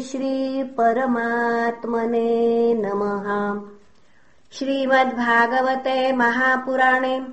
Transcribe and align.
श्रीपरमात्मने 0.00 2.74
नमः। 2.74 3.60
श्रीमद्भागवते 4.52 6.12
महापुराणे 6.12 7.26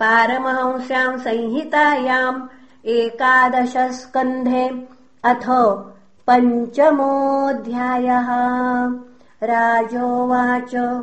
पारमहंस्याम् 0.00 1.18
संहितायाम् 1.18 2.48
एकादशस्कन्धे 2.86 4.88
अथ 5.24 5.46
पञ्चमोऽध्यायः। 6.26 8.28
राजोवाच। 9.42 11.02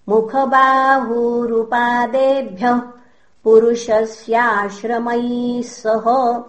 मुखबाहुरुपादेभ्यः 0.09 2.81
पुरुषस्याश्रमैः 3.43 5.61
सह 5.61 6.43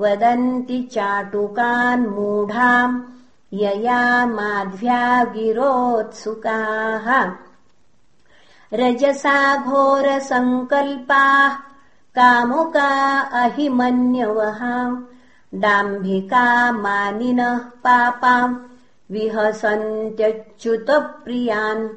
वदन्ति 0.00 0.88
चाटुकान्मूढा 0.92 3.00
यया 3.52 4.26
माध्व्या 4.26 5.24
गिरोत्सुकाः 5.24 7.32
रजसा 8.72 9.56
घोरसङ्कल्पाः 9.56 11.56
कामुका 12.16 13.20
अहिमन्यवः। 13.20 14.96
दाम्भिका 15.54 16.72
मानिनः 16.72 17.58
पापाम् 17.58 18.56
विहसन्त्यच्युतप्रियान्। 19.10 21.88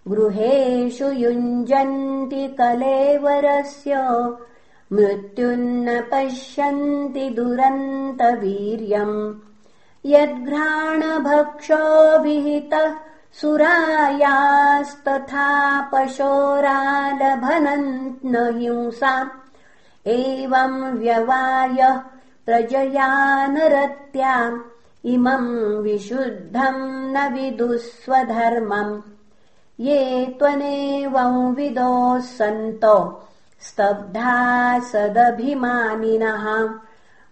गृहेषु 0.08 1.12
युञ्जन्ति 1.12 2.56
कलेवरस्य 2.60 3.96
मृत्युन्न 4.92 6.02
पश्यन्ति 6.12 7.30
दुरन्तवीर्यम्। 7.30 9.34
यद्घ्राणभक्षोभिहितः 10.06 12.94
सुरायास्तथा 13.40 15.46
पशोरालभनन् 15.80 18.58
हिंसा 18.58 19.14
एवम् 20.06 20.98
व्यवायः 20.98 22.00
प्रजयानरत्याम् 22.46 24.60
इमम् 25.04 25.82
विशुद्धम् 25.82 27.14
न 27.14 27.16
विदुस्वधर्मम् 27.34 29.11
ये 29.82 30.36
त्वनेवम् 30.38 31.56
विदोः 31.56 32.18
सन्तो 32.18 33.26
स्तब्धा 33.60 34.78
सदभिमानिनः। 34.78 36.74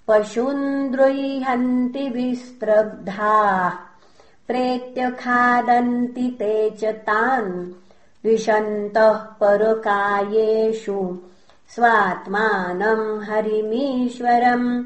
पशून्द्रुह्यन्ति 0.09 2.09
विस्त्रब्धाः 2.09 3.71
प्रेत्य 4.49 5.11
खादन्ति 5.11 6.37
ते 6.39 6.71
च 6.71 6.85
तान् 6.85 7.67
विशन्तः 8.25 9.13
परकायेषु। 9.13 11.19
स्वात्मानम् 11.75 13.23
हरिमीश्वरम् 13.23 14.85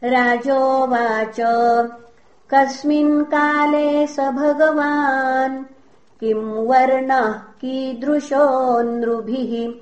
राजोवाच 0.03 1.39
कस्मिन् 2.53 3.23
काले 3.23 4.07
स 4.07 4.19
भगवान्? 4.19 5.63
किम् 6.19 6.53
वर्णः 6.53 7.33
कीदृशो 7.33 8.81
नृभिः? 8.81 9.73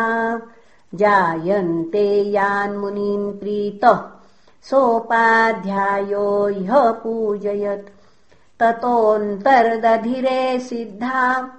जायन्ते 0.94 2.22
यान्मुनीन् 2.22 3.32
प्रीतः 3.32 4.19
सोपाध्यायो 4.62 6.46
ह्य 6.46 6.92
पूजयत्। 6.92 7.88
ततोऽन्तर्दधिरे 8.60 10.60
सिद्धा 10.60 11.50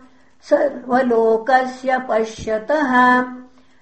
सर्वलोकस्य 0.41 2.01
पश्यतः। 2.10 3.24